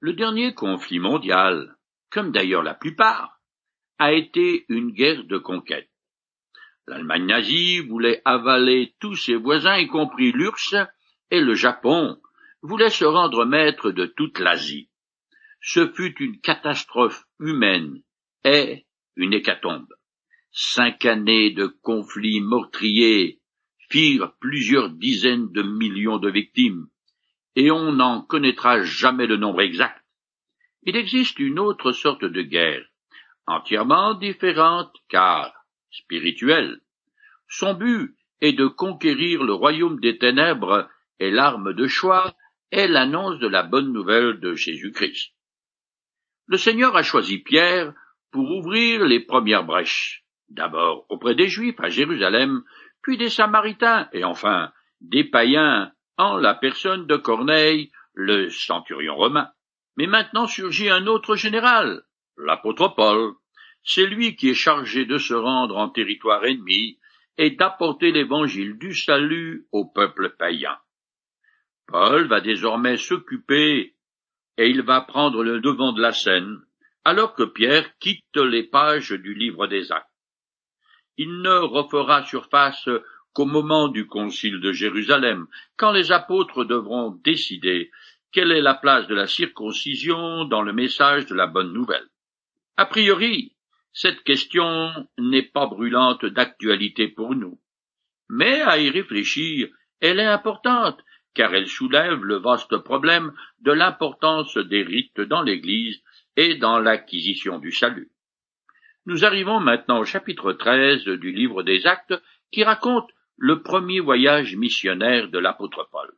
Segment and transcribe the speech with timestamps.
[0.00, 1.76] Le dernier conflit mondial,
[2.10, 3.40] comme d'ailleurs la plupart,
[3.98, 5.90] a été une guerre de conquête.
[6.86, 10.76] L'Allemagne nazie voulait avaler tous ses voisins, y compris l'URSS,
[11.32, 12.16] et le Japon
[12.62, 14.88] voulait se rendre maître de toute l'Asie.
[15.60, 18.00] Ce fut une catastrophe humaine
[18.44, 18.86] et
[19.16, 19.92] une hécatombe.
[20.52, 23.40] Cinq années de conflits meurtriers
[23.90, 26.86] firent plusieurs dizaines de millions de victimes,
[27.58, 30.00] et on n'en connaîtra jamais le nombre exact.
[30.84, 32.84] Il existe une autre sorte de guerre,
[33.48, 35.52] entièrement différente car
[35.90, 36.80] spirituelle.
[37.48, 42.36] Son but est de conquérir le royaume des ténèbres et l'arme de choix
[42.70, 45.34] est l'annonce de la bonne nouvelle de Jésus-Christ.
[46.46, 47.92] Le Seigneur a choisi Pierre
[48.30, 52.62] pour ouvrir les premières brèches, d'abord auprès des Juifs à Jérusalem,
[53.02, 59.50] puis des Samaritains et enfin des païens en la personne de Corneille, le centurion romain.
[59.96, 62.02] Mais maintenant surgit un autre général,
[62.36, 63.34] l'apôtre Paul.
[63.84, 66.98] C'est lui qui est chargé de se rendre en territoire ennemi
[67.38, 70.76] et d'apporter l'évangile du salut au peuple païen.
[71.86, 73.94] Paul va désormais s'occuper
[74.58, 76.58] et il va prendre le devant de la scène,
[77.04, 80.06] alors que Pierre quitte les pages du livre des actes.
[81.16, 82.88] Il ne refera surface
[83.38, 87.92] qu'au moment du concile de Jérusalem, quand les apôtres devront décider
[88.32, 92.08] quelle est la place de la circoncision dans le message de la bonne nouvelle.
[92.76, 93.52] A priori,
[93.92, 97.60] cette question n'est pas brûlante d'actualité pour nous.
[98.28, 99.68] Mais à y réfléchir,
[100.00, 100.98] elle est importante,
[101.32, 106.02] car elle soulève le vaste problème de l'importance des rites dans l'Église
[106.34, 108.10] et dans l'acquisition du salut.
[109.06, 113.08] Nous arrivons maintenant au chapitre 13 du livre des Actes qui raconte
[113.38, 116.12] le premier voyage missionnaire de l'apôtre Paul.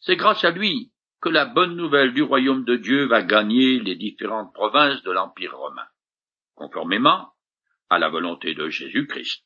[0.00, 0.90] C'est grâce à lui
[1.20, 5.56] que la bonne nouvelle du royaume de Dieu va gagner les différentes provinces de l'Empire
[5.56, 5.86] romain
[6.54, 7.32] conformément
[7.90, 9.44] à la volonté de Jésus-Christ.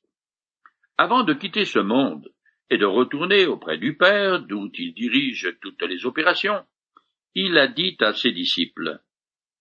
[0.98, 2.32] Avant de quitter ce monde
[2.70, 6.64] et de retourner auprès du Père, d'où il dirige toutes les opérations,
[7.34, 9.02] il a dit à ses disciples,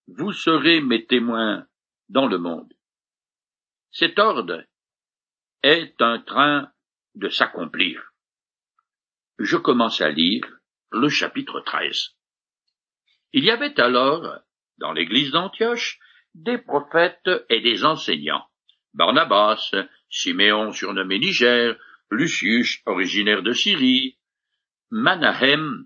[0.08, 1.66] Vous serez mes témoins
[2.10, 2.74] dans le monde.
[3.92, 4.64] Cet ordre
[5.64, 6.72] est en train
[7.16, 8.14] de s'accomplir.
[9.40, 10.46] Je commence à lire
[10.92, 12.16] le chapitre 13.
[13.34, 14.40] Il y avait alors,
[14.78, 16.00] dans l'église d'Antioche,
[16.34, 18.46] des prophètes et des enseignants.
[18.94, 19.74] Barnabas,
[20.10, 21.76] Siméon surnommé Niger,
[22.12, 24.18] Lucius, originaire de Syrie,
[24.90, 25.86] Manahem,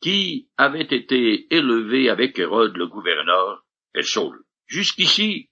[0.00, 4.44] qui avait été élevé avec Hérode le gouverneur, et Saul.
[4.66, 5.48] Jusqu'ici,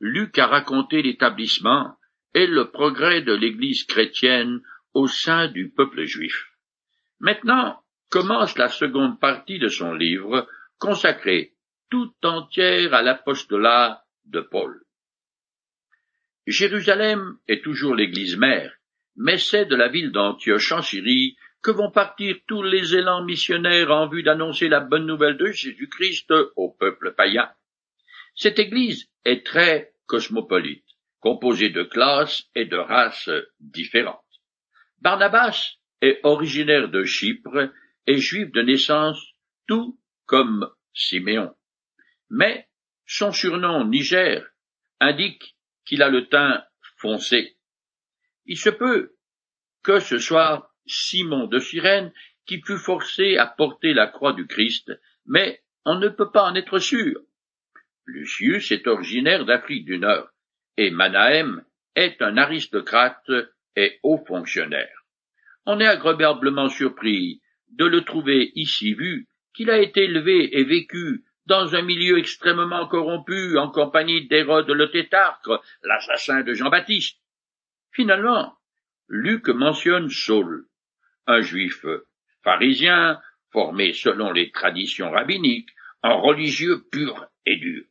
[0.00, 1.96] Luc a raconté l'établissement
[2.34, 4.60] et le progrès de l'Église chrétienne
[4.94, 6.46] au sein du peuple juif.
[7.20, 7.80] Maintenant
[8.10, 11.54] commence la seconde partie de son livre consacrée
[11.90, 14.82] tout entière à l'apostolat de Paul.
[16.46, 18.74] Jérusalem est toujours l'église mère,
[19.16, 23.90] mais c'est de la ville d'Antioche en Syrie que vont partir tous les élans missionnaires
[23.90, 27.50] en vue d'annoncer la bonne nouvelle de Jésus-Christ au peuple païen.
[28.34, 30.87] Cette église est très cosmopolite,
[31.20, 33.30] composée de classes et de races
[33.60, 34.22] différentes.
[35.00, 37.70] Barnabas est originaire de Chypre
[38.06, 39.20] et juif de naissance,
[39.66, 41.54] tout comme Siméon
[42.30, 42.68] mais
[43.06, 44.46] son surnom Niger
[45.00, 46.64] indique qu'il a le teint
[46.98, 47.56] foncé.
[48.46, 49.14] Il se peut
[49.82, 52.12] que ce soit Simon de Cyrène
[52.46, 54.92] qui fut forcé à porter la croix du Christ,
[55.26, 57.20] mais on ne peut pas en être sûr.
[58.06, 60.28] Lucius est originaire d'Afrique du Nord,
[60.78, 61.64] et Manahem
[61.96, 63.30] est un aristocrate
[63.76, 65.04] et haut fonctionnaire.
[65.66, 71.24] On est agréablement surpris de le trouver ici vu qu'il a été élevé et vécu
[71.46, 75.48] dans un milieu extrêmement corrompu, en compagnie d'Hérode le Tétarque,
[75.82, 77.18] l'assassin de Jean-Baptiste.
[77.90, 78.56] Finalement,
[79.08, 80.66] Luc mentionne Saul,
[81.26, 81.84] un juif
[82.44, 83.18] pharisien,
[83.50, 85.70] formé selon les traditions rabbiniques,
[86.02, 87.84] un religieux pur et dur.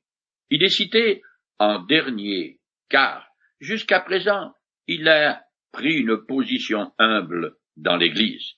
[0.50, 1.24] Il est cité
[1.60, 2.57] en dernier,
[2.90, 3.28] car,
[3.60, 4.54] jusqu'à présent,
[4.88, 8.54] il a pris une position humble dans l'Église.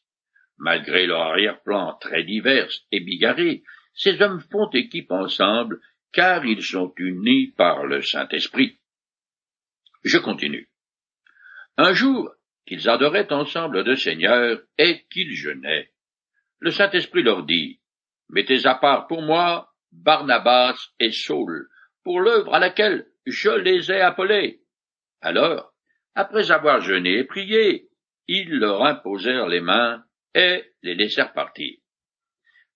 [0.57, 5.79] Malgré leur arrière-plan très divers et bigarré, ces hommes font équipe ensemble,
[6.11, 8.79] car ils sont unis par le Saint-Esprit.
[10.03, 10.69] Je continue.
[11.77, 12.33] Un jour,
[12.65, 15.91] qu'ils adoraient ensemble le Seigneur et qu'ils jeûnaient.
[16.59, 17.79] Le Saint-Esprit leur dit,
[18.29, 21.67] Mettez à part pour moi Barnabas et Saul,
[22.03, 24.61] pour l'œuvre à laquelle je les ai appelés.
[25.21, 25.73] Alors,
[26.15, 27.89] après avoir jeûné et prié,
[28.27, 30.03] ils leur imposèrent les mains
[30.35, 31.75] et les laissèrent partir.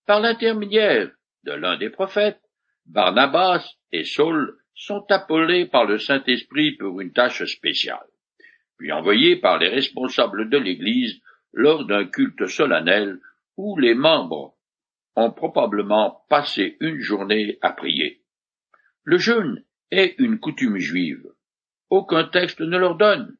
[0.06, 1.10] Par l'intermédiaire
[1.44, 2.40] de l'un des prophètes,
[2.86, 8.06] Barnabas et Saul sont appelés par le Saint-Esprit pour une tâche spéciale,
[8.76, 11.20] puis envoyés par les responsables de l'Église
[11.52, 13.20] lors d'un culte solennel
[13.56, 14.56] où les membres
[15.16, 18.22] ont probablement passé une journée à prier.
[19.04, 19.64] Le jeûne
[19.98, 21.24] est une coutume juive.
[21.90, 23.36] Aucun texte ne leur donne.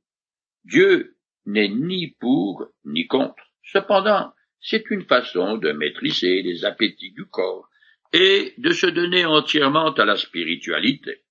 [0.65, 1.17] Dieu
[1.47, 3.53] n'est ni pour ni contre.
[3.63, 7.69] Cependant, c'est une façon de maîtriser les appétits du corps
[8.13, 11.23] et de se donner entièrement à la spiritualité.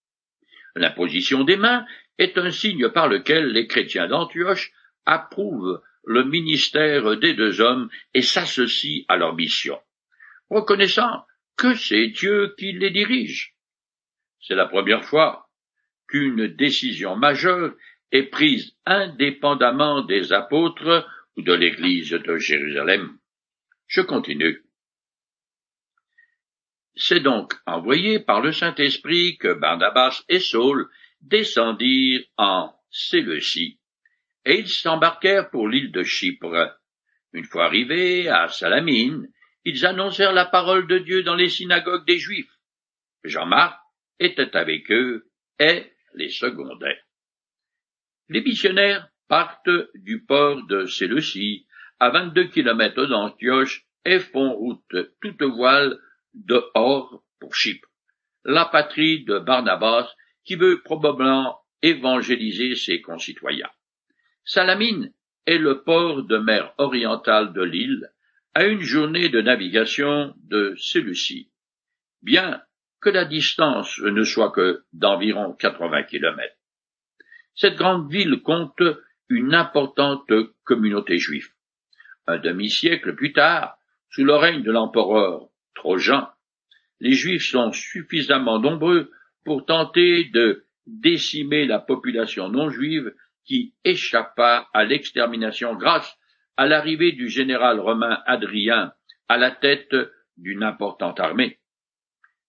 [0.76, 1.86] L'imposition des mains
[2.18, 4.72] est un signe par lequel les chrétiens d'Antioche
[5.06, 9.80] approuvent le ministère des deux hommes et s'associent à leur mission,
[10.50, 11.26] reconnaissant
[11.58, 13.53] que c'est Dieu qui les dirige.
[14.46, 15.48] C'est la première fois
[16.08, 17.74] qu'une décision majeure
[18.12, 21.08] est prise indépendamment des apôtres
[21.38, 23.18] ou de l'Église de Jérusalem.
[23.88, 24.62] Je continue.
[26.96, 30.90] C'est donc envoyé par le Saint-Esprit que Barnabas et Saul
[31.22, 33.80] descendirent en Séleucie,
[34.46, 36.78] et ils s'embarquèrent pour l'île de Chypre.
[37.32, 39.28] Une fois arrivés à Salamine,
[39.64, 42.52] ils annoncèrent la parole de Dieu dans les synagogues des Juifs.
[43.24, 43.83] Jean-Marc
[44.20, 45.30] était avec eux
[45.60, 47.00] et les secondait.
[48.30, 51.66] Les missionnaires partent du port de Séleucie,
[52.00, 55.98] à vingt-deux kilomètres d'Antioche, et font route toute voile
[56.34, 57.88] dehors pour Chypre,
[58.44, 60.14] la patrie de Barnabas
[60.44, 63.70] qui veut probablement évangéliser ses concitoyens.
[64.46, 65.14] Salamine
[65.46, 68.10] est le port de mer orientale de l'île,
[68.54, 71.52] à une journée de navigation de Séleucie,
[72.22, 72.62] bien
[73.04, 76.56] que la distance ne soit que d'environ 80 kilomètres.
[77.56, 78.82] Cette grande ville compte
[79.30, 80.32] une importante
[80.64, 81.50] communauté juive.
[82.28, 83.78] Un demi-siècle plus tard,
[84.10, 86.30] sous le règne de l'empereur Trojan,
[87.00, 89.12] les Juifs sont suffisamment nombreux
[89.44, 93.14] pour tenter de décimer la population non juive
[93.44, 96.18] qui échappa à l'extermination grâce
[96.56, 98.94] à l'arrivée du général romain Adrien
[99.28, 99.96] à la tête
[100.38, 101.60] d'une importante armée.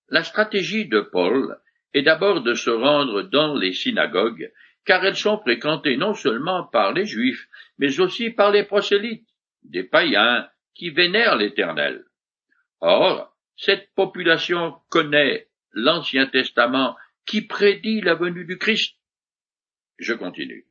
[0.08, 1.58] La stratégie de Paul
[1.92, 4.52] est d'abord de se rendre dans les synagogues,
[4.84, 7.48] car elles sont fréquentées non seulement par les Juifs,
[7.78, 9.28] mais aussi par les prosélytes,
[9.62, 12.04] des païens qui vénèrent l'Éternel.
[12.80, 18.96] Or, cette population connaît l'Ancien Testament qui prédit la venue du Christ.
[19.98, 20.66] Je continue.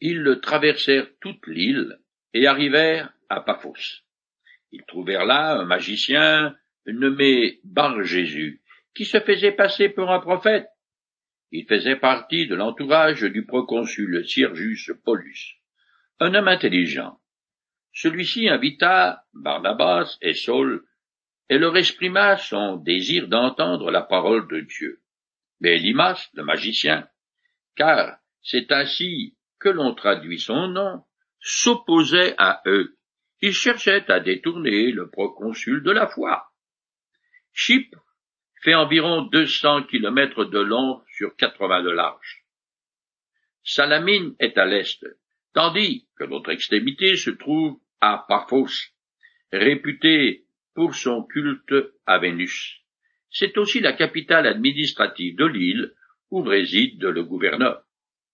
[0.00, 1.98] Ils traversèrent toute l'île
[2.32, 4.02] et arrivèrent à Paphos.
[4.70, 6.56] Ils trouvèrent là un magicien
[6.92, 8.60] nommé Bar Jésus,
[8.94, 10.66] qui se faisait passer pour un prophète.
[11.50, 15.56] Il faisait partie de l'entourage du proconsul Sirgius Paulus,
[16.20, 17.18] un homme intelligent.
[17.92, 20.84] Celui-ci invita Barnabas et Saul
[21.48, 25.00] et leur exprima son désir d'entendre la parole de Dieu.
[25.60, 27.08] Mais Elimas, le magicien,
[27.76, 31.02] car c'est ainsi que l'on traduit son nom,
[31.40, 32.96] s'opposait à eux.
[33.40, 36.48] Il cherchait à détourner le proconsul de la foi.
[37.52, 38.04] Chypre
[38.62, 42.44] fait environ deux cents kilomètres de long sur quatre-vingts de large.
[43.62, 45.04] Salamine est à l'est,
[45.52, 48.92] tandis que l'autre extrémité se trouve à Paphos,
[49.52, 51.74] réputé pour son culte
[52.06, 52.80] à Vénus.
[53.30, 55.94] C'est aussi la capitale administrative de l'île
[56.30, 57.84] où réside le gouverneur.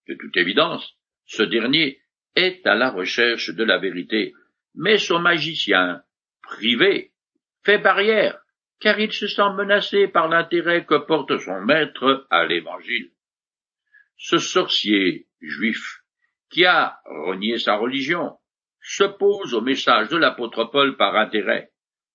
[0.09, 2.01] De toute évidence, ce dernier
[2.37, 4.35] est à la recherche de la vérité,
[4.75, 6.03] mais son magicien,
[6.43, 7.13] privé,
[7.65, 8.44] fait barrière,
[8.81, 13.11] car il se sent menacé par l'intérêt que porte son maître à l'Évangile.
[14.17, 16.03] Ce sorcier juif,
[16.51, 18.39] qui a renié sa religion,
[18.81, 21.73] s'oppose au message de l'apôtre Paul par intérêt,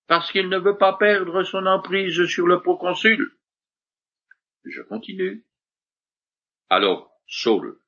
[0.08, 3.32] parce qu'il ne veut pas perdre son emprise sur le proconsul.
[4.64, 5.46] Je continue.
[6.70, 7.80] Alors, Saul,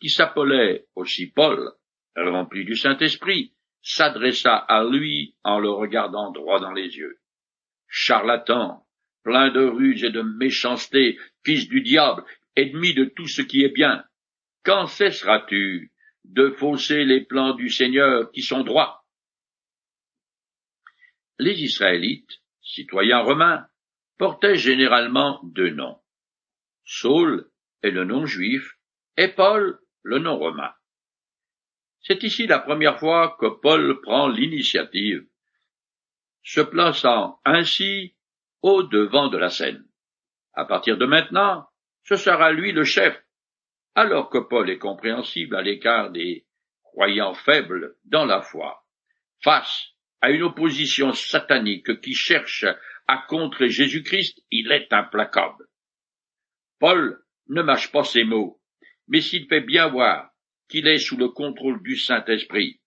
[0.00, 1.72] qui s'appelait aussi Paul,
[2.16, 7.21] rempli du Saint-Esprit, s'adressa à lui en le regardant droit dans les yeux.
[7.94, 8.86] Charlatan,
[9.22, 12.24] plein de ruse et de méchanceté, fils du diable,
[12.56, 14.02] ennemi de tout ce qui est bien,
[14.64, 15.92] quand cesseras-tu
[16.24, 19.04] de fausser les plans du Seigneur qui sont droits?
[21.38, 23.66] Les Israélites, citoyens romains,
[24.16, 26.00] portaient généralement deux noms.
[26.84, 27.50] Saul
[27.82, 28.78] est le nom juif,
[29.18, 30.72] et Paul le nom romain.
[32.00, 35.26] C'est ici la première fois que Paul prend l'initiative,
[36.42, 38.14] se plaçant ainsi
[38.62, 39.84] au devant de la scène.
[40.54, 41.66] À partir de maintenant,
[42.04, 43.22] ce sera lui le chef,
[43.94, 46.46] alors que Paul est compréhensible à l'écart des
[46.82, 48.84] croyants faibles dans la foi,
[49.42, 49.88] face
[50.20, 52.64] à une opposition satanique qui cherche
[53.08, 55.66] à contrer Jésus-Christ, il est implacable.
[56.78, 58.60] Paul ne mâche pas ses mots,
[59.08, 60.30] mais s'il fait bien voir
[60.68, 62.80] qu'il est sous le contrôle du Saint-Esprit,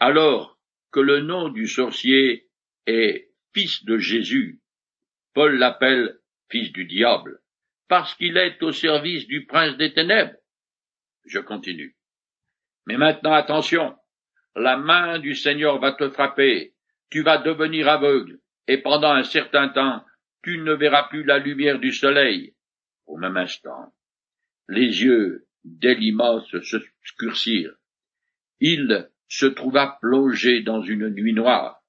[0.00, 0.58] alors
[0.90, 2.48] que le nom du sorcier
[2.86, 4.60] est fils de Jésus,
[5.32, 7.40] Paul l'appelle fils du diable,
[7.88, 10.36] parce qu'il est au service du prince des ténèbres.
[11.24, 11.96] Je continue.
[12.86, 13.96] Mais maintenant attention,
[14.54, 16.74] la main du Seigneur va te frapper,
[17.10, 20.04] tu vas devenir aveugle, et pendant un certain temps,
[20.42, 22.54] tu ne verras plus la lumière du soleil.
[23.06, 23.94] Au même instant,
[24.68, 27.74] les yeux d'Elimas s'obscurcirent.
[28.60, 31.82] Il se trouva plongé dans une nuit noire,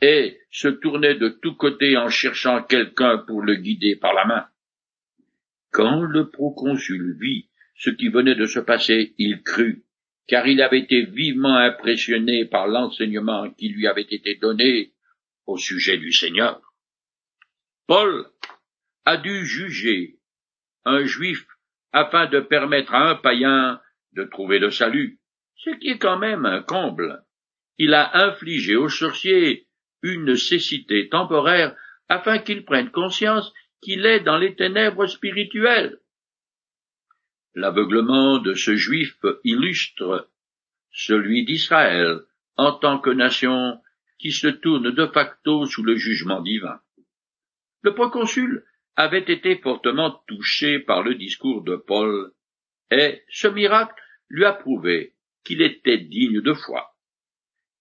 [0.00, 4.46] et se tournait de tous côtés en cherchant quelqu'un pour le guider par la main.
[5.70, 9.84] Quand le proconsul vit ce qui venait de se passer, il crut,
[10.26, 14.92] car il avait été vivement impressionné par l'enseignement qui lui avait été donné
[15.46, 16.60] au sujet du Seigneur.
[17.86, 18.26] Paul
[19.04, 20.18] a dû juger
[20.84, 21.46] un juif
[21.92, 23.80] afin de permettre à un païen
[24.12, 25.18] de trouver le salut,
[25.56, 27.22] ce qui est quand même un comble.
[27.78, 29.66] Il a infligé au sorcier
[30.04, 31.74] une cécité temporaire
[32.08, 35.98] afin qu'il prenne conscience qu'il est dans les ténèbres spirituelles.
[37.54, 40.28] L'aveuglement de ce juif illustre
[40.92, 42.20] celui d'Israël
[42.56, 43.80] en tant que nation
[44.18, 46.78] qui se tourne de facto sous le jugement divin.
[47.82, 48.64] Le proconsul
[48.96, 52.32] avait été fortement touché par le discours de Paul,
[52.90, 56.93] et ce miracle lui a prouvé qu'il était digne de foi.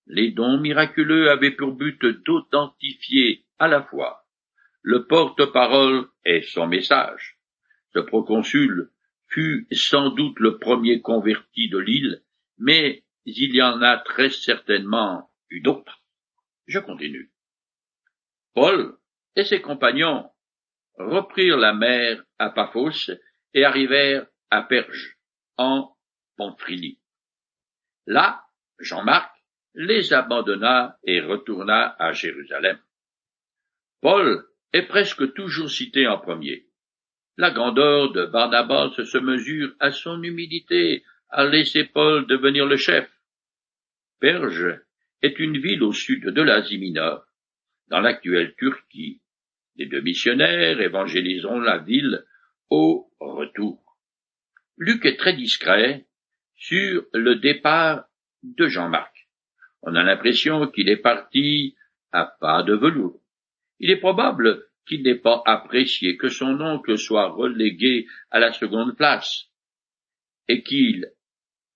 [0.07, 4.23] Les dons miraculeux avaient pour but d'authentifier à la fois
[4.81, 7.37] le porte-parole et son message.
[7.93, 8.91] Ce proconsul
[9.27, 12.21] fut sans doute le premier converti de l'île,
[12.57, 16.01] mais il y en a très certainement eu d'autres.
[16.67, 17.31] Je continue.
[18.53, 18.97] Paul
[19.35, 20.29] et ses compagnons
[20.97, 23.11] reprirent la mer à Paphos
[23.53, 25.17] et arrivèrent à Perge,
[25.57, 25.95] en
[26.37, 26.99] Pamphylie.
[28.05, 28.43] Là,
[28.79, 29.32] Jean-Marc
[29.75, 32.77] les abandonna et retourna à Jérusalem.
[34.01, 36.65] Paul est presque toujours cité en premier.
[37.37, 43.09] La grandeur de Barnabas se mesure à son humilité à laisser Paul devenir le chef.
[44.19, 44.79] Perge
[45.21, 47.25] est une ville au sud de l'Asie mineure,
[47.87, 49.21] dans l'actuelle Turquie.
[49.75, 52.23] Les deux missionnaires évangéliseront la ville
[52.69, 53.97] au retour.
[54.77, 56.05] Luc est très discret
[56.55, 58.05] sur le départ
[58.43, 59.12] de Jean-Marc.
[59.83, 61.75] On a l'impression qu'il est parti
[62.11, 63.21] à pas de velours.
[63.79, 68.95] Il est probable qu'il n'ait pas apprécié que son oncle soit relégué à la seconde
[68.95, 69.49] place,
[70.47, 71.11] et qu'il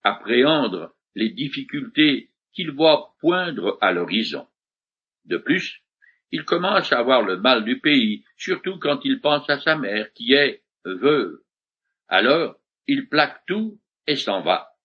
[0.03, 4.47] appréhende les difficultés qu'il voit poindre à l'horizon.
[5.25, 5.81] De plus,
[6.31, 10.11] il commence à avoir le mal du pays, surtout quand il pense à sa mère,
[10.13, 11.41] qui est veuve.
[12.07, 12.55] Alors,
[12.87, 14.76] il plaque tout et s'en va.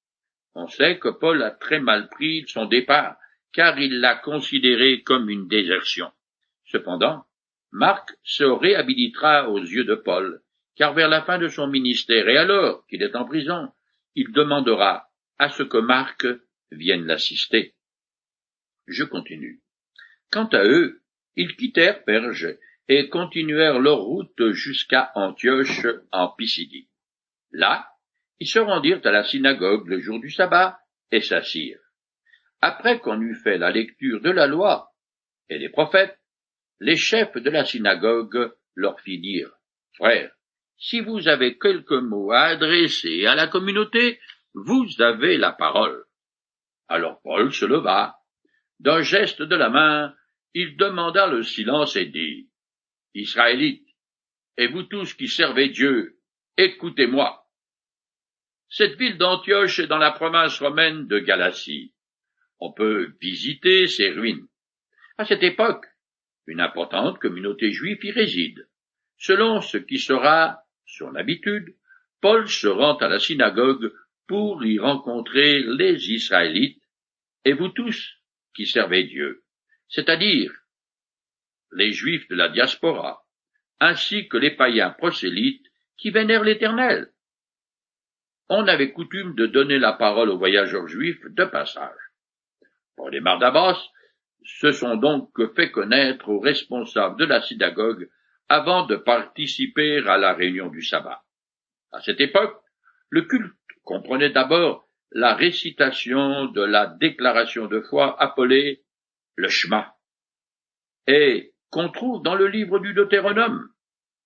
[0.54, 3.16] On sait que Paul a très mal pris son départ,
[3.52, 6.10] car il l'a considéré comme une désertion.
[6.64, 7.24] Cependant,
[7.70, 10.42] Marc se réhabilitera aux yeux de Paul,
[10.76, 13.72] car vers la fin de son ministère, et alors qu'il est en prison,
[14.14, 16.26] il demandera à ce que Marc
[16.70, 17.74] viennent l'assister.
[18.86, 19.60] Je continue.
[20.30, 21.02] Quant à eux,
[21.36, 22.56] ils quittèrent Perge
[22.88, 26.88] et continuèrent leur route jusqu'à Antioche en Pisidie.
[27.52, 27.91] Là,
[28.42, 30.76] ils se rendirent à la synagogue le jour du sabbat
[31.12, 31.78] et s'assirent.
[32.60, 34.90] Après qu'on eut fait la lecture de la loi
[35.48, 36.18] et des prophètes,
[36.80, 39.48] les chefs de la synagogue leur fit dire,
[39.94, 40.32] Frères,
[40.76, 44.18] si vous avez quelques mots à adresser à la communauté,
[44.54, 46.04] vous avez la parole.
[46.88, 48.16] Alors Paul se leva.
[48.80, 50.16] D'un geste de la main,
[50.52, 52.50] il demanda le silence et dit,
[53.14, 53.86] Israélites,
[54.56, 56.18] et vous tous qui servez Dieu,
[56.56, 57.41] écoutez-moi.
[58.74, 61.92] Cette ville d'Antioche est dans la province romaine de Galatie.
[62.58, 64.48] On peut visiter ses ruines.
[65.18, 65.84] À cette époque,
[66.46, 68.66] une importante communauté juive y réside.
[69.18, 71.76] Selon ce qui sera son habitude,
[72.22, 73.92] Paul se rend à la synagogue
[74.26, 76.82] pour y rencontrer les Israélites
[77.44, 78.22] et vous tous
[78.54, 79.44] qui servez Dieu,
[79.88, 80.50] c'est-à-dire
[81.72, 83.22] les Juifs de la diaspora,
[83.80, 85.66] ainsi que les païens prosélytes
[85.98, 87.12] qui vénèrent l'Éternel.
[88.48, 91.98] On avait coutume de donner la parole aux voyageurs juifs de passage.
[92.96, 93.80] Pour les Mardabas
[94.44, 98.08] se sont donc fait connaître aux responsables de la synagogue
[98.48, 101.22] avant de participer à la réunion du sabbat.
[101.92, 102.60] À cette époque,
[103.08, 108.82] le culte comprenait d'abord la récitation de la déclaration de foi appelée
[109.36, 109.94] le Shema,
[111.06, 113.68] et qu'on trouve dans le livre du Deutéronome.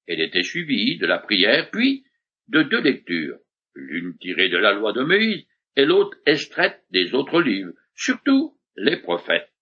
[0.06, 2.04] Elle était suivie de la prière, puis
[2.48, 3.38] de deux lectures,
[3.76, 8.96] l'une tirée de la loi de Moïse et l'autre extraite des autres livres, surtout les
[8.96, 9.52] prophètes.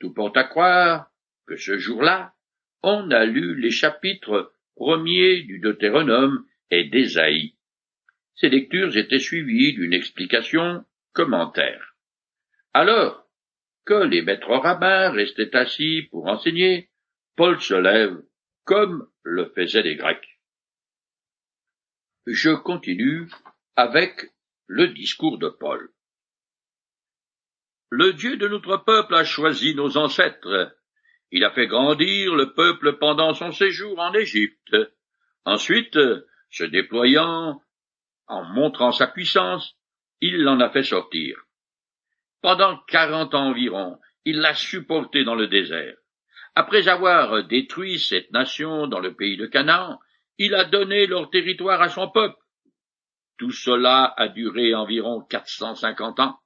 [0.00, 1.10] Tout porte à croire
[1.46, 2.34] que ce jour-là,
[2.82, 7.54] on a lu les chapitres premiers du Deutéronome et d'Ésaïe.
[8.36, 11.96] Ces lectures étaient suivies d'une explication commentaire.
[12.72, 13.28] Alors
[13.84, 16.90] que les maîtres rabbins restaient assis pour enseigner,
[17.36, 18.22] Paul se lève,
[18.64, 20.27] comme le faisaient les Grecs.
[22.30, 23.30] Je continue
[23.74, 24.20] avec
[24.66, 25.88] le discours de Paul.
[27.88, 30.76] Le Dieu de notre peuple a choisi nos ancêtres.
[31.30, 34.76] Il a fait grandir le peuple pendant son séjour en Égypte.
[35.46, 35.98] Ensuite,
[36.50, 37.62] se déployant,
[38.26, 39.78] en montrant sa puissance,
[40.20, 41.38] il l'en a fait sortir.
[42.42, 45.96] Pendant quarante ans environ, il l'a supporté dans le désert.
[46.54, 49.98] Après avoir détruit cette nation dans le pays de Canaan,
[50.38, 52.38] il a donné leur territoire à son peuple.
[53.38, 56.38] Tout cela a duré environ quatre cent cinquante ans.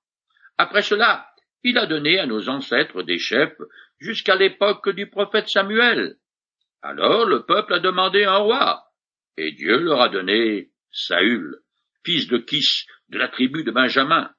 [0.58, 1.26] Après cela,
[1.62, 3.56] il a donné à nos ancêtres des chefs
[3.99, 6.16] jusqu'à l'époque du prophète Samuel.
[6.82, 8.84] Alors le peuple a demandé un roi,
[9.37, 11.58] et Dieu leur a donné Saül,
[12.04, 14.30] fils de Kis, de la tribu de Benjamin.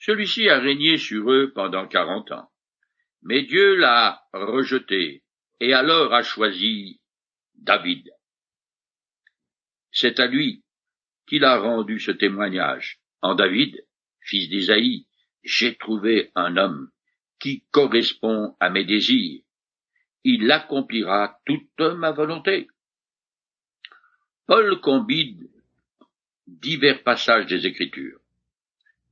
[0.00, 2.50] Celui-ci a régné sur eux pendant quarante ans.
[3.22, 5.22] Mais Dieu l'a rejeté,
[5.60, 7.00] et alors a choisi
[7.54, 8.10] David.
[9.98, 10.62] C'est à lui
[11.26, 12.98] qu'il a rendu ce témoignage.
[13.22, 13.82] En David,
[14.20, 15.06] fils d'Isaïe,
[15.42, 16.90] j'ai trouvé un homme
[17.38, 19.40] qui correspond à mes désirs.
[20.22, 22.68] Il accomplira toute ma volonté.
[24.46, 25.48] Paul combine
[26.46, 28.20] divers passages des Écritures,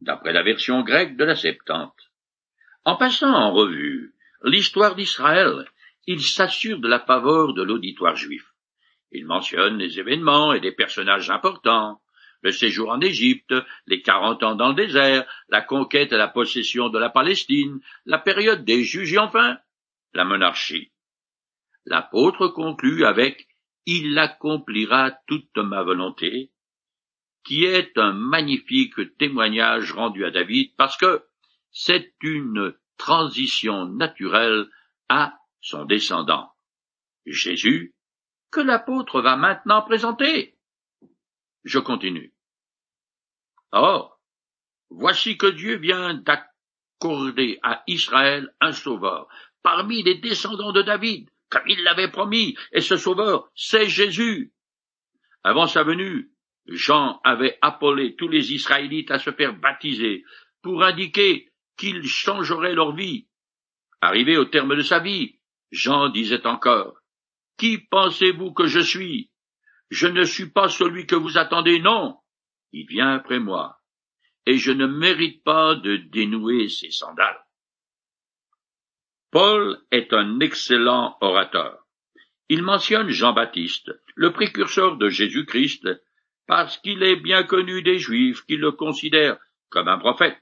[0.03, 2.13] d'après la version grecque de la Septante.
[2.85, 5.67] En passant en revue l'histoire d'Israël,
[6.07, 8.54] il s'assure de la faveur de l'auditoire juif.
[9.15, 12.03] Il mentionne les événements et des personnages importants,
[12.43, 13.55] le séjour en Égypte,
[13.87, 18.19] les quarante ans dans le désert, la conquête et la possession de la Palestine, la
[18.19, 19.57] période des juges et enfin
[20.15, 20.91] la monarchie.
[21.87, 23.47] L'apôtre conclut avec
[23.87, 26.51] Il accomplira toute ma volonté,
[27.45, 31.23] qui est un magnifique témoignage rendu à David parce que
[31.71, 34.69] c'est une transition naturelle
[35.09, 36.51] à son descendant,
[37.27, 37.94] Jésus,
[38.55, 40.55] que l'apôtre va maintenant présenter.
[41.65, 42.33] Je continue.
[43.73, 44.21] Or,
[44.91, 49.27] voici que Dieu vient d'accorder à Israël un sauveur
[49.65, 54.53] parmi les descendants de David, comme il l'avait promis, et ce sauveur, c'est Jésus.
[55.43, 56.31] Avant sa venue,
[56.67, 60.25] Jean avait appelé tous les Israélites à se faire baptiser
[60.63, 63.27] pour indiquer qu'ils changeraient leur vie.
[64.01, 65.41] Arrivé au terme de sa vie,
[65.73, 66.95] Jean disait encore,
[67.57, 69.31] Qui pensez-vous que je suis?
[69.91, 72.19] Je ne suis pas celui que vous attendez, non.
[72.73, 73.81] Il vient après moi,
[74.47, 77.45] et je ne mérite pas de dénouer ses sandales.
[79.31, 81.85] Paul est un excellent orateur.
[82.49, 85.89] Il mentionne Jean-Baptiste, le précurseur de Jésus-Christ,
[86.47, 89.39] parce qu'il est bien connu des Juifs qui le considèrent
[89.71, 90.39] comme un prophète.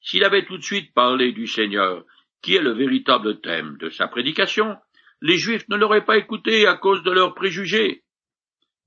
[0.00, 2.04] S'il avait tout de suite parlé du Seigneur,
[2.42, 4.76] qui est le véritable thème de sa prédication,
[5.24, 8.04] les Juifs ne l'auraient pas écouté à cause de leurs préjugés.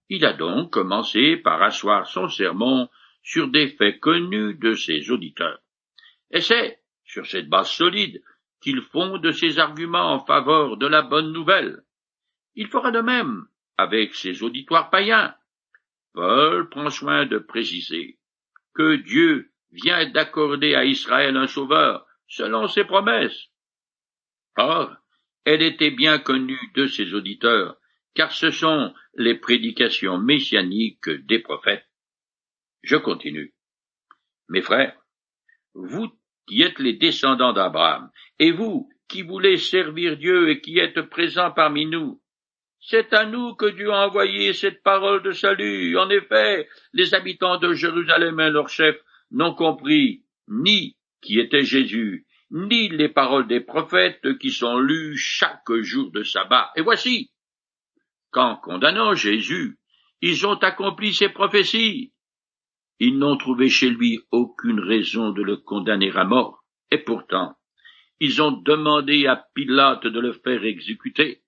[0.07, 2.89] Il a donc commencé par asseoir son sermon
[3.23, 5.59] sur des faits connus de ses auditeurs.
[6.29, 8.21] Et c'est sur cette base solide
[8.61, 11.81] qu'il fonde ses arguments en faveur de la bonne nouvelle.
[12.53, 15.33] Il fera de même avec ses auditoires païens,
[16.13, 18.19] Paul prend soin de préciser
[18.75, 23.47] que Dieu vient d'accorder à Israël un sauveur selon ses promesses.
[24.55, 24.97] Or,
[25.47, 27.77] elle était bien connue de ses auditeurs,
[28.13, 31.87] car ce sont les prédications messianiques des prophètes.
[32.83, 33.53] Je continue.
[34.49, 34.99] Mes frères,
[35.73, 36.11] vous
[36.49, 41.51] qui êtes les descendants d'Abraham, et vous qui voulez servir Dieu et qui êtes présents
[41.51, 42.21] parmi nous,
[42.81, 45.97] c'est à nous que Dieu a envoyé cette parole de salut.
[45.97, 48.99] En effet, les habitants de Jérusalem et leurs chefs
[49.31, 55.71] n'ont compris ni qui était Jésus, ni les paroles des prophètes qui sont lues chaque
[55.81, 56.71] jour de sabbat.
[56.75, 57.31] Et voici,
[58.31, 59.77] qu'en condamnant Jésus,
[60.21, 62.13] ils ont accompli ses prophéties.
[62.99, 67.55] Ils n'ont trouvé chez lui aucune raison de le condamner à mort, et pourtant,
[68.19, 71.43] ils ont demandé à Pilate de le faire exécuter.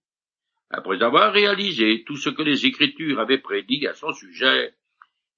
[0.69, 4.75] Après avoir réalisé tout ce que les Écritures avaient prédit à son sujet,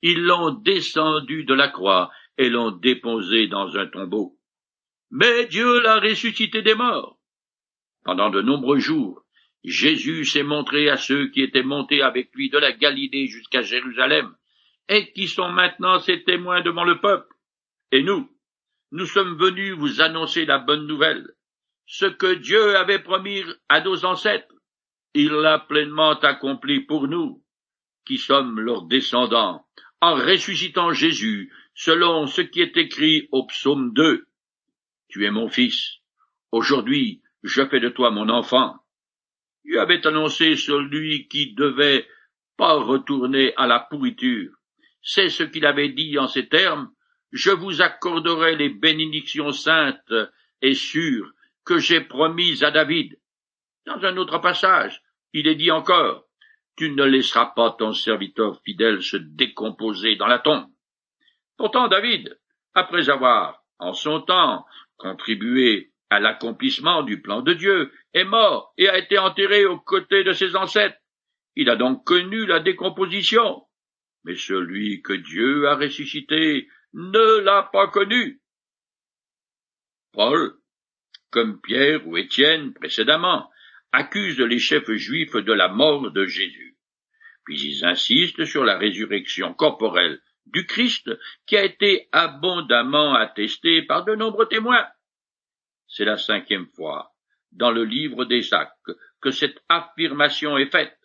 [0.02, 4.38] ils l'ont descendu de la croix et l'ont déposé dans un tombeau.
[5.12, 7.20] Mais Dieu l'a ressuscité des morts.
[8.04, 9.24] Pendant de nombreux jours,
[9.64, 14.34] Jésus s'est montré à ceux qui étaient montés avec lui de la Galilée jusqu'à Jérusalem,
[14.88, 17.36] et qui sont maintenant ses témoins devant le peuple.
[17.92, 18.30] Et nous,
[18.92, 21.28] nous sommes venus vous annoncer la bonne nouvelle,
[21.86, 24.56] ce que Dieu avait promis à nos ancêtres.
[25.14, 27.44] Il l'a pleinement accompli pour nous,
[28.06, 29.66] qui sommes leurs descendants,
[30.00, 34.26] en ressuscitant Jésus, selon ce qui est écrit au psaume 2.
[35.12, 35.98] Tu es mon fils.
[36.52, 38.78] Aujourd'hui, je fais de toi mon enfant.
[39.66, 42.08] Dieu avait annoncé celui qui devait
[42.58, 44.52] pas retourner à la pourriture.
[45.02, 46.92] C'est ce qu'il avait dit en ces termes.
[47.32, 50.14] Je vous accorderai les bénédictions saintes
[50.62, 51.32] et sûres
[51.66, 53.20] que j'ai promises à David.
[53.86, 55.02] Dans un autre passage,
[55.34, 56.26] il est dit encore,
[56.78, 60.68] tu ne laisseras pas ton serviteur fidèle se décomposer dans la tombe.
[61.58, 62.40] Pourtant David,
[62.74, 64.66] après avoir, en son temps,
[65.02, 70.24] contribué à l'accomplissement du plan de Dieu, est mort et a été enterré aux côtés
[70.24, 70.98] de ses ancêtres.
[71.56, 73.64] Il a donc connu la décomposition.
[74.24, 78.42] Mais celui que Dieu a ressuscité ne l'a pas connu.
[80.12, 80.54] Paul,
[81.32, 83.50] comme Pierre ou Étienne précédemment,
[83.92, 86.78] accuse les chefs juifs de la mort de Jésus.
[87.46, 91.10] Puis ils insistent sur la résurrection corporelle du Christ
[91.46, 94.88] qui a été abondamment attestée par de nombreux témoins.
[95.88, 97.14] C'est la cinquième fois
[97.52, 100.98] dans le livre des actes que cette affirmation est faite.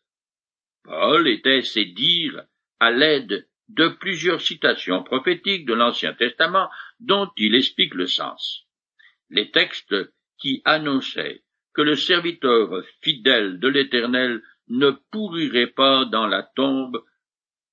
[0.84, 2.44] Paul était ses dires
[2.78, 6.70] à l'aide de plusieurs citations prophétiques de l'Ancien Testament
[7.00, 8.66] dont il explique le sens.
[9.28, 9.94] Les textes
[10.38, 11.42] qui annonçaient
[11.74, 17.04] que le serviteur fidèle de l'Éternel ne pourrirait pas dans la tombe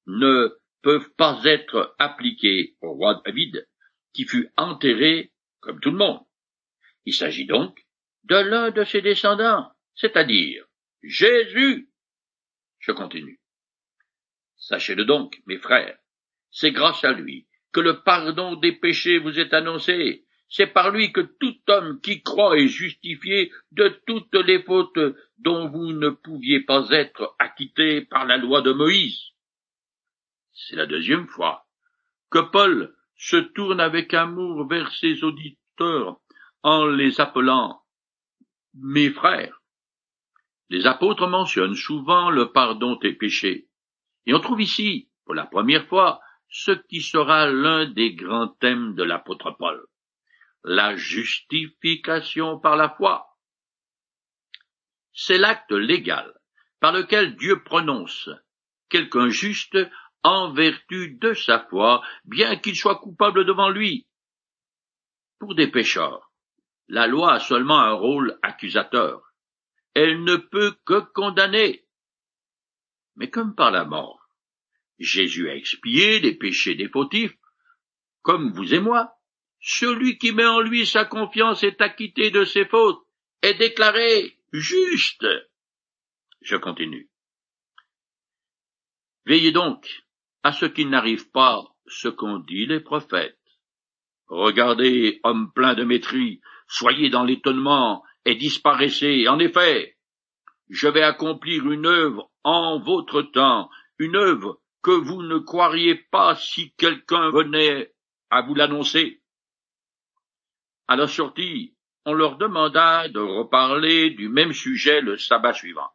[0.07, 0.49] ne
[0.83, 3.67] peuvent pas être appliqués au roi David,
[4.13, 6.19] qui fut enterré comme tout le monde.
[7.05, 7.79] Il s'agit donc
[8.25, 10.65] de l'un de ses descendants, c'est-à-dire
[11.01, 11.89] Jésus.
[12.79, 13.39] Je continue.
[14.57, 15.97] Sachez-le donc, mes frères,
[16.51, 21.11] c'est grâce à lui que le pardon des péchés vous est annoncé, c'est par lui
[21.11, 24.99] que tout homme qui croit est justifié de toutes les fautes
[25.39, 29.32] dont vous ne pouviez pas être acquitté par la loi de Moïse.
[30.53, 31.65] C'est la deuxième fois
[32.29, 36.19] que Paul se tourne avec amour vers ses auditeurs
[36.61, 37.83] en les appelant
[38.73, 39.61] mes frères.
[40.69, 43.67] Les apôtres mentionnent souvent le pardon des péchés.
[44.25, 48.95] Et on trouve ici, pour la première fois, ce qui sera l'un des grands thèmes
[48.95, 49.85] de l'apôtre Paul
[50.63, 53.27] la justification par la foi.
[55.13, 56.33] C'est l'acte légal
[56.79, 58.29] par lequel Dieu prononce
[58.89, 59.77] quelqu'un juste
[60.23, 64.07] en vertu de sa foi, bien qu'il soit coupable devant lui.
[65.39, 66.31] Pour des pécheurs,
[66.87, 69.33] la loi a seulement un rôle accusateur.
[69.93, 71.85] Elle ne peut que condamner.
[73.15, 74.27] Mais comme par la mort,
[74.99, 77.35] Jésus a expié les péchés des fautifs,
[78.21, 79.17] comme vous et moi,
[79.59, 83.05] celui qui met en lui sa confiance est acquitté de ses fautes,
[83.41, 85.25] est déclaré juste.
[86.41, 87.09] Je continue.
[89.25, 90.03] Veillez donc
[90.43, 93.39] à ce qu'il n'arrive pas ce qu'ont dit les prophètes.
[94.27, 99.27] Regardez, homme plein de mépris, soyez dans l'étonnement et disparaissez.
[99.27, 99.97] En effet,
[100.69, 106.35] je vais accomplir une œuvre en votre temps, une œuvre que vous ne croiriez pas
[106.35, 107.93] si quelqu'un venait
[108.29, 109.21] à vous l'annoncer.
[110.87, 111.75] À la sortie,
[112.05, 115.89] on leur demanda de reparler du même sujet le sabbat suivant.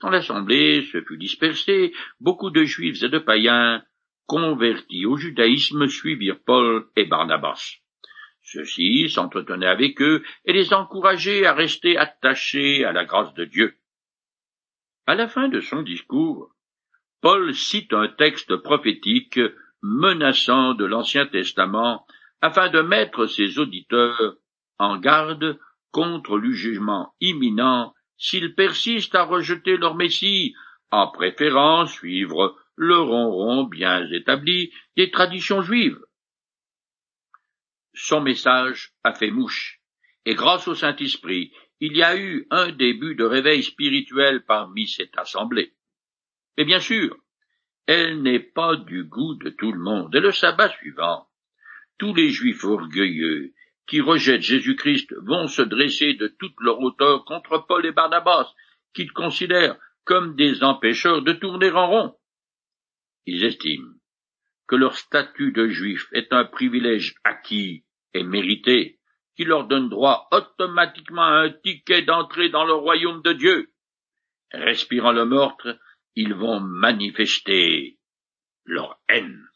[0.00, 3.82] Quand l'assemblée se fut dispersée, beaucoup de juifs et de païens
[4.26, 7.76] convertis au judaïsme suivirent Paul et Barnabas.
[8.42, 13.74] Ceux-ci s'entretenaient avec eux et les encourageaient à rester attachés à la grâce de Dieu.
[15.06, 16.54] À la fin de son discours,
[17.20, 19.40] Paul cite un texte prophétique
[19.82, 22.06] menaçant de l'Ancien Testament
[22.40, 24.36] afin de mettre ses auditeurs
[24.78, 25.58] en garde
[25.90, 30.54] contre le jugement imminent s'ils persistent à rejeter leur Messie,
[30.90, 36.00] en préférant suivre le ronron bien établi des traditions juives.
[37.94, 39.80] Son message a fait mouche,
[40.26, 45.16] et grâce au Saint-Esprit, il y a eu un début de réveil spirituel parmi cette
[45.18, 45.74] assemblée.
[46.56, 47.16] Et bien sûr,
[47.86, 51.28] elle n'est pas du goût de tout le monde, et le sabbat suivant,
[51.98, 53.54] tous les juifs orgueilleux
[53.86, 58.52] qui rejettent Jésus-Christ vont se dresser de toute leur hauteur contre Paul et Barnabas,
[58.94, 62.16] qu'ils considèrent comme des empêcheurs de tourner en rond.
[63.26, 63.92] Ils estiment
[64.66, 68.98] que leur statut de juif est un privilège acquis et mérité,
[69.36, 73.70] qui leur donne droit automatiquement à un ticket d'entrée dans le royaume de Dieu.
[74.52, 75.78] Respirant le meurtre,
[76.14, 77.98] ils vont manifester
[78.64, 79.46] leur haine.